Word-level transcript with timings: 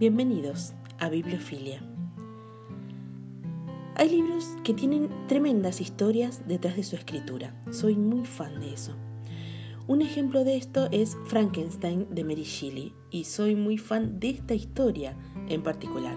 Bienvenidos 0.00 0.74
a 1.00 1.08
Bibliofilia. 1.08 1.82
Hay 3.96 4.08
libros 4.10 4.46
que 4.62 4.72
tienen 4.72 5.08
tremendas 5.26 5.80
historias 5.80 6.46
detrás 6.46 6.76
de 6.76 6.84
su 6.84 6.94
escritura. 6.94 7.52
Soy 7.72 7.96
muy 7.96 8.24
fan 8.24 8.60
de 8.60 8.74
eso. 8.74 8.94
Un 9.88 10.00
ejemplo 10.00 10.44
de 10.44 10.56
esto 10.56 10.86
es 10.92 11.16
Frankenstein 11.26 12.06
de 12.14 12.22
Mary 12.22 12.44
Shelley 12.44 12.94
y 13.10 13.24
soy 13.24 13.56
muy 13.56 13.76
fan 13.76 14.20
de 14.20 14.30
esta 14.30 14.54
historia 14.54 15.16
en 15.48 15.64
particular. 15.64 16.16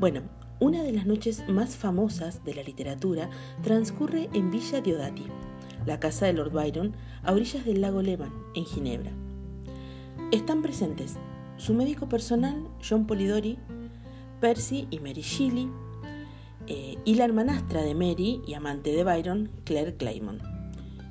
Bueno, 0.00 0.22
una 0.58 0.82
de 0.82 0.90
las 0.90 1.06
noches 1.06 1.48
más 1.48 1.76
famosas 1.76 2.42
de 2.42 2.56
la 2.56 2.64
literatura 2.64 3.30
transcurre 3.62 4.30
en 4.32 4.50
Villa 4.50 4.80
Diodati, 4.80 5.26
la 5.86 6.00
casa 6.00 6.26
de 6.26 6.32
Lord 6.32 6.50
Byron, 6.50 6.96
a 7.22 7.34
orillas 7.34 7.64
del 7.64 7.82
lago 7.82 8.02
Leman, 8.02 8.32
en 8.56 8.64
Ginebra. 8.64 9.12
Están 10.32 10.60
presentes 10.60 11.18
su 11.58 11.74
médico 11.74 12.08
personal, 12.08 12.66
John 12.88 13.06
Polidori, 13.06 13.58
Percy 14.40 14.86
y 14.90 15.00
Mary 15.00 15.22
Shelley, 15.22 15.68
eh, 16.68 16.96
y 17.04 17.14
la 17.14 17.24
hermanastra 17.24 17.82
de 17.82 17.94
Mary 17.94 18.40
y 18.46 18.54
amante 18.54 18.92
de 18.92 19.04
Byron, 19.04 19.50
Claire 19.64 19.96
Claymont. 19.96 20.42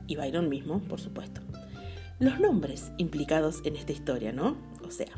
Y 0.07 0.15
Byron 0.15 0.49
mismo, 0.49 0.79
por 0.79 0.99
supuesto. 0.99 1.41
Los 2.19 2.39
nombres 2.39 2.91
implicados 2.97 3.61
en 3.65 3.75
esta 3.75 3.91
historia, 3.91 4.31
¿no? 4.31 4.55
O 4.85 4.91
sea, 4.91 5.11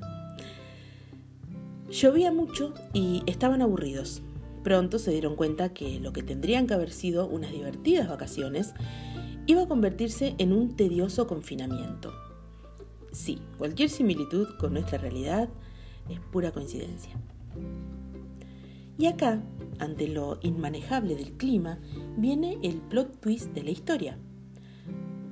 llovía 1.89 2.31
mucho 2.31 2.73
y 2.93 3.23
estaban 3.25 3.61
aburridos. 3.61 4.21
Pronto 4.63 4.99
se 4.99 5.11
dieron 5.11 5.35
cuenta 5.35 5.73
que 5.73 5.99
lo 5.99 6.11
que 6.11 6.23
tendrían 6.23 6.67
que 6.67 6.73
haber 6.73 6.91
sido 6.91 7.27
unas 7.27 7.51
divertidas 7.51 8.09
vacaciones 8.09 8.73
iba 9.45 9.63
a 9.63 9.67
convertirse 9.67 10.35
en 10.37 10.53
un 10.53 10.75
tedioso 10.75 11.27
confinamiento. 11.27 12.13
Sí, 13.11 13.41
cualquier 13.57 13.89
similitud 13.89 14.47
con 14.59 14.73
nuestra 14.73 14.97
realidad 14.97 15.49
es 16.09 16.19
pura 16.19 16.51
coincidencia. 16.51 17.13
Y 18.97 19.07
acá, 19.07 19.41
ante 19.79 20.07
lo 20.07 20.39
inmanejable 20.41 21.15
del 21.15 21.31
clima, 21.33 21.79
viene 22.17 22.57
el 22.61 22.81
plot 22.81 23.19
twist 23.21 23.53
de 23.53 23.63
la 23.63 23.71
historia. 23.71 24.17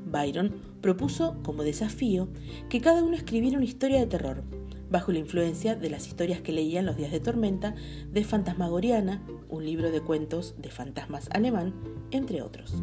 Byron 0.10 0.56
propuso 0.82 1.36
como 1.44 1.64
desafío 1.64 2.30
que 2.70 2.80
cada 2.80 3.04
uno 3.04 3.16
escribiera 3.16 3.58
una 3.58 3.66
historia 3.66 4.00
de 4.00 4.08
terror, 4.08 4.44
bajo 4.90 5.12
la 5.12 5.20
influencia 5.20 5.76
de 5.76 5.90
las 5.90 6.08
historias 6.08 6.42
que 6.42 6.54
leía 6.54 6.80
en 6.80 6.86
los 6.86 6.96
días 6.96 7.12
de 7.12 7.20
tormenta 7.20 7.76
de 8.10 8.24
Fantasmagoriana, 8.24 9.22
un 9.50 9.66
libro 9.66 9.92
de 9.92 10.02
cuentos 10.02 10.56
de 10.58 10.70
fantasmas 10.70 11.30
alemán, 11.34 11.74
entre 12.12 12.42
otros. 12.42 12.82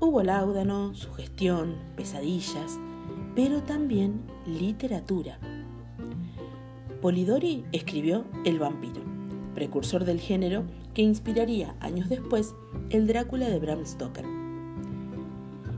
Hubo 0.00 0.22
láudano, 0.22 0.94
sugestión, 0.94 1.76
pesadillas, 1.96 2.78
pero 3.36 3.62
también 3.62 4.22
literatura. 4.46 5.38
Polidori 7.02 7.64
escribió 7.70 8.24
El 8.46 8.58
vampiro, 8.58 9.02
precursor 9.54 10.06
del 10.06 10.18
género 10.18 10.64
que 10.94 11.02
inspiraría 11.02 11.76
años 11.80 12.08
después 12.08 12.54
el 12.88 13.06
Drácula 13.06 13.50
de 13.50 13.58
Bram 13.58 13.84
Stoker. 13.84 14.24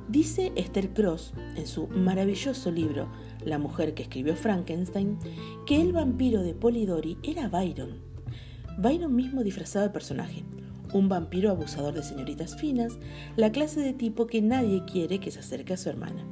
Dice 0.08 0.52
Esther 0.54 0.94
Cross 0.94 1.34
en 1.56 1.66
su 1.66 1.88
maravilloso 1.88 2.70
libro 2.70 3.08
La 3.44 3.58
mujer 3.58 3.92
que 3.92 4.04
escribió 4.04 4.36
Frankenstein 4.36 5.18
que 5.66 5.80
el 5.80 5.92
vampiro 5.92 6.42
de 6.42 6.54
Polidori 6.54 7.18
era 7.24 7.48
Byron. 7.48 7.98
Byron 8.78 9.14
mismo 9.16 9.42
disfrazaba 9.42 9.86
el 9.86 9.92
personaje, 9.92 10.44
un 10.94 11.08
vampiro 11.08 11.50
abusador 11.50 11.92
de 11.92 12.04
señoritas 12.04 12.56
finas, 12.56 12.98
la 13.34 13.50
clase 13.50 13.80
de 13.80 13.94
tipo 13.94 14.28
que 14.28 14.40
nadie 14.40 14.84
quiere 14.84 15.18
que 15.18 15.32
se 15.32 15.40
acerque 15.40 15.72
a 15.72 15.76
su 15.76 15.88
hermana. 15.88 16.24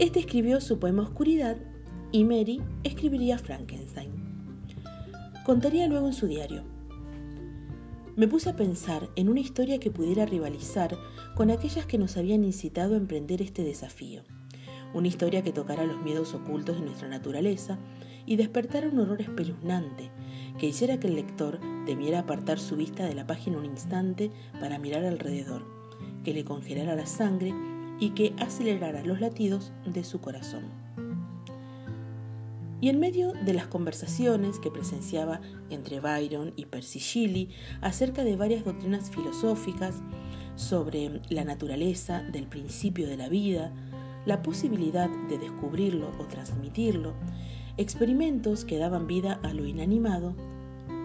Este 0.00 0.18
escribió 0.18 0.62
su 0.62 0.78
poema 0.78 1.02
Oscuridad 1.02 1.58
y 2.10 2.24
Mary 2.24 2.62
escribiría 2.84 3.36
Frankenstein. 3.36 4.10
Contaría 5.44 5.86
luego 5.88 6.06
en 6.06 6.14
su 6.14 6.26
diario. 6.26 6.62
Me 8.16 8.26
puse 8.26 8.48
a 8.48 8.56
pensar 8.56 9.10
en 9.16 9.28
una 9.28 9.40
historia 9.40 9.78
que 9.78 9.90
pudiera 9.90 10.24
rivalizar 10.24 10.96
con 11.36 11.50
aquellas 11.50 11.84
que 11.84 11.98
nos 11.98 12.16
habían 12.16 12.44
incitado 12.44 12.94
a 12.94 12.96
emprender 12.96 13.42
este 13.42 13.62
desafío. 13.62 14.22
Una 14.94 15.06
historia 15.06 15.42
que 15.42 15.52
tocara 15.52 15.84
los 15.84 16.00
miedos 16.02 16.32
ocultos 16.32 16.76
de 16.76 16.86
nuestra 16.86 17.08
naturaleza 17.08 17.78
y 18.24 18.36
despertara 18.36 18.88
un 18.88 19.00
horror 19.00 19.20
espeluznante 19.20 20.10
que 20.58 20.68
hiciera 20.68 20.98
que 20.98 21.08
el 21.08 21.16
lector 21.16 21.60
temiera 21.84 22.20
apartar 22.20 22.58
su 22.58 22.74
vista 22.74 23.04
de 23.04 23.14
la 23.14 23.26
página 23.26 23.58
un 23.58 23.66
instante 23.66 24.30
para 24.60 24.78
mirar 24.78 25.04
alrededor, 25.04 25.66
que 26.24 26.32
le 26.32 26.46
congelara 26.46 26.96
la 26.96 27.04
sangre 27.04 27.52
y 28.00 28.10
que 28.10 28.34
acelerara 28.38 29.04
los 29.04 29.20
latidos 29.20 29.72
de 29.84 30.02
su 30.02 30.20
corazón. 30.20 30.64
Y 32.80 32.88
en 32.88 32.98
medio 32.98 33.34
de 33.44 33.52
las 33.52 33.66
conversaciones 33.66 34.58
que 34.58 34.70
presenciaba 34.70 35.42
entre 35.68 36.00
Byron 36.00 36.54
y 36.56 36.64
Percy 36.64 36.98
Shelley 36.98 37.50
acerca 37.82 38.24
de 38.24 38.36
varias 38.36 38.64
doctrinas 38.64 39.10
filosóficas 39.10 40.02
sobre 40.56 41.20
la 41.28 41.44
naturaleza 41.44 42.22
del 42.22 42.46
principio 42.46 43.06
de 43.06 43.18
la 43.18 43.28
vida, 43.28 43.70
la 44.24 44.42
posibilidad 44.42 45.10
de 45.28 45.38
descubrirlo 45.38 46.10
o 46.18 46.24
transmitirlo, 46.24 47.12
experimentos 47.76 48.64
que 48.64 48.78
daban 48.78 49.06
vida 49.06 49.40
a 49.42 49.52
lo 49.52 49.66
inanimado, 49.66 50.34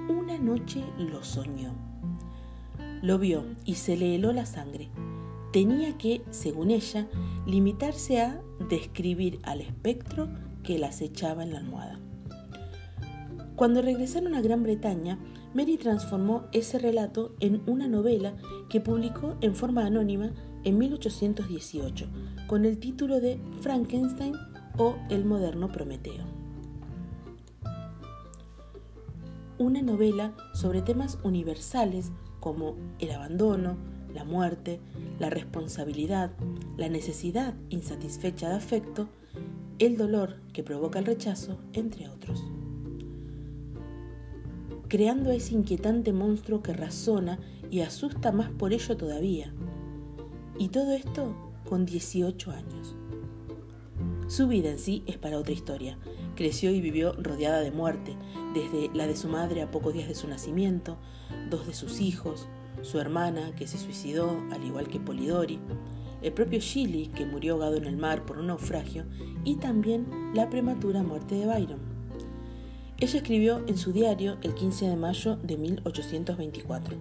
una 0.08 0.38
noche 0.38 0.82
lo 0.98 1.26
soñó. 1.26 1.74
Lo 3.02 3.20
vio 3.20 3.44
y 3.66 3.76
se 3.76 3.98
le 3.98 4.16
heló 4.16 4.32
la 4.32 4.46
sangre 4.46 4.90
tenía 5.56 5.98
que, 5.98 6.22
según 6.32 6.70
ella, 6.70 7.08
limitarse 7.48 8.20
a 8.20 8.42
describir 8.68 9.40
al 9.44 9.62
espectro 9.62 10.28
que 10.64 10.78
la 10.78 10.88
acechaba 10.88 11.44
en 11.44 11.54
la 11.54 11.60
almohada. 11.60 11.98
Cuando 13.56 13.82
regresaron 13.82 14.36
a 14.36 14.42
Gran 14.42 14.64
Bretaña, 14.64 15.18
Mary 15.54 15.78
transformó 15.78 16.44
ese 16.52 16.78
relato 16.78 17.38
en 17.40 17.62
una 17.68 17.88
novela 17.88 18.36
que 18.68 18.82
publicó 18.82 19.38
en 19.40 19.56
forma 19.56 19.86
anónima 19.86 20.34
en 20.66 20.78
1818, 20.78 22.06
con 22.48 22.66
el 22.66 22.78
título 22.78 23.22
de 23.22 23.40
Frankenstein 23.62 24.34
o 24.78 24.98
El 25.10 25.24
moderno 25.24 25.72
Prometeo. 25.72 26.26
Una 29.58 29.82
novela 29.82 30.34
sobre 30.54 30.82
temas 30.82 31.18
universales 31.24 32.12
como 32.42 32.76
el 33.00 33.12
abandono, 33.12 33.78
la 34.16 34.24
muerte, 34.24 34.80
la 35.20 35.30
responsabilidad, 35.30 36.32
la 36.78 36.90
necesidad 36.90 37.54
insatisfecha 37.70 38.50
de 38.50 38.56
afecto, 38.56 39.10
el 39.78 39.98
dolor 39.98 40.38
que 40.54 40.64
provoca 40.64 41.00
el 41.00 41.06
rechazo, 41.06 41.58
entre 41.74 42.08
otros. 42.08 42.44
Creando 44.88 45.32
ese 45.32 45.54
inquietante 45.54 46.14
monstruo 46.14 46.64
que 46.64 46.74
razona 46.74 47.40
y 47.70 47.82
asusta 47.82 48.32
más 48.32 48.50
por 48.52 48.72
ello 48.72 48.96
todavía. 48.96 49.54
Y 50.58 50.70
todo 50.70 50.94
esto 50.94 51.36
con 51.66 51.86
18 51.86 52.52
años. 52.52 52.96
Su 54.28 54.48
vida 54.48 54.70
en 54.70 54.80
sí 54.80 55.04
es 55.08 55.18
para 55.18 55.38
otra 55.38 55.54
historia. 55.54 55.98
Creció 56.36 56.72
y 56.72 56.80
vivió 56.80 57.14
rodeada 57.14 57.60
de 57.60 57.72
muerte, 57.72 58.16
desde 58.54 58.90
la 58.96 59.08
de 59.08 59.16
su 59.16 59.28
madre 59.28 59.62
a 59.62 59.72
pocos 59.72 59.94
días 59.94 60.08
de 60.08 60.16
su 60.16 60.28
nacimiento, 60.28 60.98
dos 61.50 61.68
de 61.68 61.74
sus 61.74 62.00
hijos, 62.00 62.48
su 62.82 63.00
hermana 63.00 63.54
que 63.56 63.68
se 63.68 63.78
suicidó 63.78 64.42
al 64.52 64.64
igual 64.64 64.88
que 64.88 65.00
Polidori, 65.00 65.60
el 66.22 66.34
propio 66.34 66.60
Shelley 66.60 67.08
que 67.08 67.26
murió 67.26 67.54
ahogado 67.54 67.78
en 67.78 67.86
el 67.86 67.98
mar 67.98 68.26
por 68.26 68.40
un 68.40 68.48
naufragio 68.48 69.06
y 69.44 69.56
también 69.56 70.08
la 70.34 70.50
prematura 70.50 71.04
muerte 71.04 71.36
de 71.36 71.46
Byron. 71.46 71.80
Ella 72.98 73.18
escribió 73.18 73.62
en 73.68 73.78
su 73.78 73.92
diario 73.92 74.38
el 74.42 74.54
15 74.54 74.88
de 74.88 74.96
mayo 74.96 75.36
de 75.38 75.58
1824. 75.58 76.98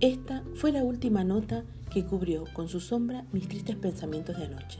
Esta 0.00 0.42
fue 0.54 0.72
la 0.72 0.84
última 0.84 1.24
nota 1.24 1.64
que 1.90 2.04
cubrió 2.04 2.44
con 2.52 2.68
su 2.68 2.80
sombra 2.80 3.24
mis 3.32 3.48
tristes 3.48 3.76
pensamientos 3.76 4.36
de 4.36 4.44
anoche. 4.44 4.78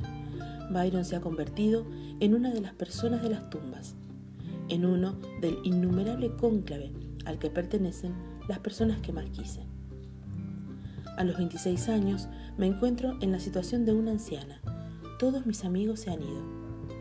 Byron 0.70 1.04
se 1.04 1.16
ha 1.16 1.20
convertido 1.20 1.86
en 2.20 2.34
una 2.34 2.50
de 2.50 2.60
las 2.60 2.74
personas 2.74 3.22
de 3.22 3.30
las 3.30 3.50
tumbas, 3.50 3.94
en 4.68 4.84
uno 4.84 5.16
del 5.40 5.58
innumerable 5.64 6.30
cónclave 6.36 6.92
al 7.24 7.38
que 7.38 7.50
pertenecen 7.50 8.14
las 8.52 8.60
personas 8.60 9.00
que 9.00 9.14
más 9.14 9.30
quise. 9.30 9.64
A 11.16 11.24
los 11.24 11.38
26 11.38 11.88
años 11.88 12.28
me 12.58 12.66
encuentro 12.66 13.16
en 13.22 13.32
la 13.32 13.40
situación 13.40 13.86
de 13.86 13.94
una 13.94 14.10
anciana. 14.10 14.60
Todos 15.18 15.46
mis 15.46 15.64
amigos 15.64 16.00
se 16.00 16.10
han 16.10 16.20
ido. 16.20 16.42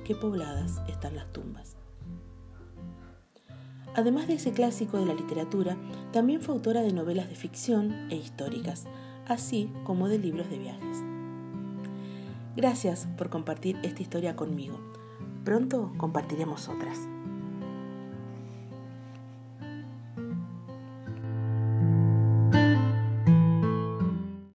Qué 0.06 0.16
pobladas 0.16 0.82
están 0.88 1.18
las 1.18 1.30
tumbas. 1.34 1.76
Además 3.96 4.30
de 4.30 4.36
ese 4.36 4.54
clásico 4.54 4.98
de 4.98 5.06
la 5.06 5.14
literatura, 5.14 5.76
también 6.14 6.40
fue 6.40 6.56
autora 6.56 6.84
de 6.84 6.94
novelas 6.94 7.28
de 7.28 7.36
ficción 7.36 8.10
e 8.10 8.16
históricas, 8.16 8.86
así 9.28 9.70
como 9.84 10.08
de 10.08 10.20
libros 10.20 10.50
de 10.50 10.58
viajes. 10.58 11.00
Gracias 12.56 13.10
por 13.18 13.30
compartir 13.30 13.78
esta 13.84 14.02
historia 14.02 14.38
conmigo. 14.38 14.80
Pronto 15.44 15.92
compartiremos 15.98 16.70
otras. 16.70 16.98